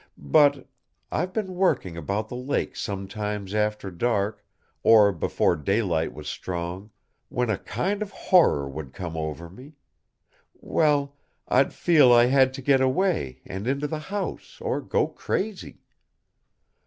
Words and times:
But 0.17 0.67
I've 1.11 1.31
been 1.31 1.53
working 1.53 1.95
about 1.95 2.27
the 2.27 2.35
lake 2.35 2.75
sometimes 2.75 3.53
after 3.53 3.91
dark 3.91 4.43
or 4.81 5.11
before 5.11 5.55
daylight 5.55 6.11
was 6.11 6.27
strong, 6.27 6.89
when 7.29 7.51
a 7.51 7.59
kind 7.59 8.01
of 8.01 8.09
horror 8.09 8.67
would 8.67 8.93
come 8.95 9.15
over 9.15 9.47
me 9.47 9.75
well, 10.55 11.15
I'd 11.47 11.71
feel 11.71 12.11
I 12.11 12.25
had 12.25 12.51
to 12.55 12.63
get 12.63 12.81
away 12.81 13.43
and 13.45 13.67
into 13.67 13.85
the 13.85 13.99
house 14.09 14.57
or 14.59 14.81
go 14.81 15.05
crazy. 15.07 15.83